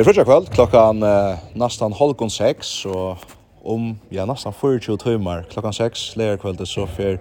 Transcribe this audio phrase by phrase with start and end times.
[0.00, 3.20] Det er første kveld, klokkan uh, nesten halvgånd seks, og
[3.68, 7.18] om, ja, nesten 24 timer, klokkan seks, leir kveldet, så fyr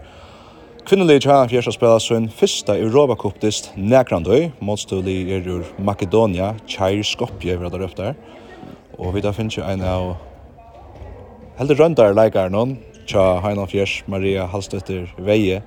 [0.87, 7.59] kvinnelige tja fjersta spela sin fyrsta Europa Cup-dist Negrandøy, motståelig er ur Makedonia, Kjair Skopje,
[7.59, 8.15] vi radar opp der,
[8.95, 10.13] og vi da finnes jo en av
[11.59, 12.77] heldig røndar leikar noen,
[13.11, 15.59] tja Heina Fjers, Maria Hallstøtter Veie.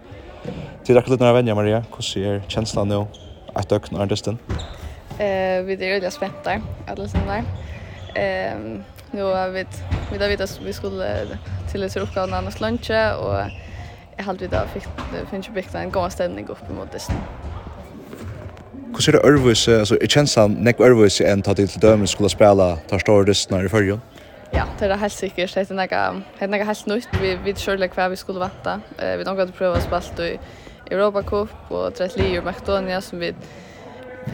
[0.81, 3.05] Tid akkurat når jeg venner, Maria, hvordan er kjenslan nå?
[3.53, 4.41] Et døgn, Arndestin?
[4.49, 4.82] Ja.
[5.23, 7.45] Eh vi det är ju spänt där alla som där.
[8.15, 9.65] Ehm nu har vi
[10.13, 11.27] vi där vet att vi skulle
[11.73, 13.35] till ett uppgång annars lunch och
[14.17, 14.83] jag hade vi där fick
[15.31, 17.13] finns ju bättre en god stämning upp emot det.
[18.93, 22.77] Hur ser det örvus alltså i känslan neck örvus än ta till dömen skulle spela
[22.77, 24.01] tar stora när i förjon.
[24.51, 25.55] Ja, det är helt säkert.
[25.55, 27.09] Det är några det är några helt nytt.
[27.23, 28.81] Vi vi körde kvar vi skulle vänta.
[28.99, 30.39] Eh vi någon gång att prova spalt i
[30.91, 33.35] Europa Cup och tre och Macedonia som vi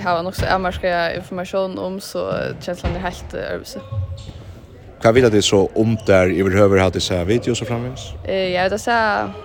[0.04, 3.80] har nog så avmarska information om så känslan är helt överse.
[5.02, 8.00] Kan vi det så om där i behöver hade så här video så framvis?
[8.24, 8.90] Eh ja, det så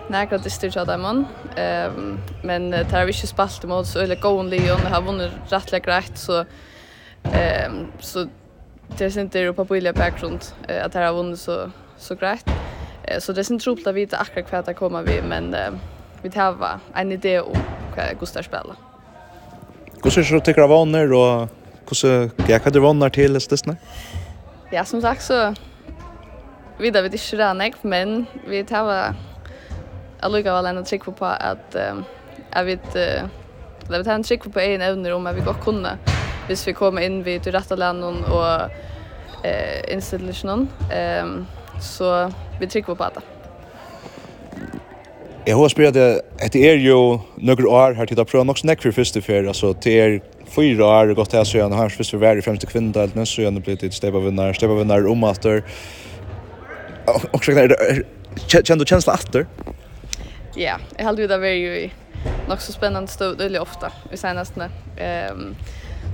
[0.10, 1.26] några det styrt av dem.
[1.56, 5.86] Ehm men det har vi ju spalt emot så eller Goan Leon har vunnit rättligt
[5.86, 6.46] grejt så
[7.24, 8.28] ehm så
[8.98, 10.42] det är inte Europa på Ilja background
[10.86, 12.50] att det har vunnit så så grejt.
[13.04, 15.56] Eh så det är inte troligt att vita akkurat kvar att komma vi men
[16.22, 17.58] vi tar en idé om
[17.96, 18.93] hur Gustav spelar.
[20.04, 23.78] Hvordan er det tykker av vanner, og hvordan gikk du vanner til stedene?
[24.74, 25.54] Ja, som sagt, så
[26.76, 29.16] vidar vi ikke det jeg, men vi tar var
[30.20, 32.04] allukka vel en trygg på at um,
[32.50, 33.30] jeg vet uh,
[33.88, 35.96] det vi tar en trygg på egen evner om at vi godt kunne
[36.50, 41.38] hvis vi kommer inn vid til rette landene og uh, institusjonen um,
[41.80, 42.28] så
[42.60, 43.24] vi trykker på det.
[45.44, 48.84] Jeg har spørt at det er jo noen år her til å prøve nok snakk
[48.86, 50.14] for første ferie, altså det er
[50.48, 53.66] fyra år gått til, så jeg har første vær i fremste kvinnedeltene, så jeg har
[53.66, 55.64] blitt et stebavinnar, stebavinnar om at det
[57.08, 57.74] Og så er
[58.48, 59.44] kjenner du kjensla atter?
[60.56, 61.92] Ja, jeg har det vært jo i
[62.48, 64.70] nok så spennende støv veldig ofta i senestene.
[64.96, 65.56] Um,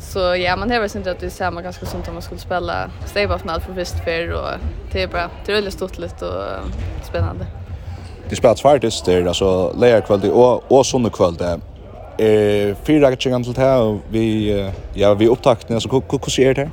[0.01, 2.91] så ja, man har inte att det ser man ganska som om man skulle spela
[3.05, 4.59] stave off för först för och
[4.91, 5.29] det är bra.
[5.45, 7.45] Det är väldigt stort lite och spännande
[8.29, 11.59] de spelar två artister alltså lejer kväll och och såna kväll det
[12.17, 16.69] eh fyra gånger till här vi ja vi upptakten alltså hur hur ser det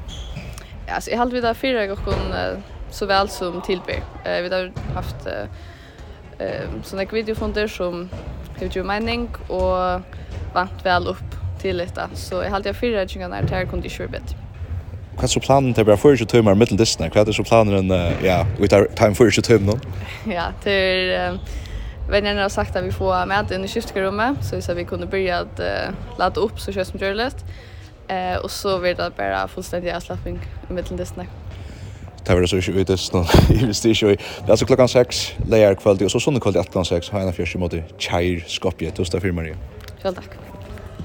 [0.89, 3.93] Ja, så jag hade vi där fyra gånger så väl som tillbe.
[4.25, 8.09] Eh vi har haft eh såna videofonder som
[8.59, 10.01] hur ju mening och
[10.55, 14.37] vant väl upp till detta så jag hade jag fyra gånger där kunde ju bättre.
[15.17, 17.09] Hva er så planen til bare 40 timer mittel distene?
[17.09, 17.93] Hva er så planen
[18.25, 19.79] ja, ut av time 40 timer nå?
[20.37, 21.15] Ja, til
[22.09, 25.39] vännerna har sagt att vi får med in i skiftsrummet så så vi kunde börja
[25.39, 27.45] att uh, ladda upp så körs som görligt.
[28.09, 30.39] Eh och så blir det bara fullständig avslappning
[30.71, 31.27] i mitten dessna.
[32.27, 34.17] Det var så sjukt det så I visste ju.
[34.47, 37.33] Det är så klockan 6 lägger kväll och så sån kväll 18 6 har en
[37.33, 39.57] fjärde mot Chair Skopje tusen torsdag för Maria.
[40.03, 40.46] Själv tack.